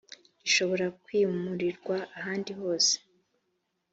[0.43, 2.93] gishobora kwimurirwa ahandi hose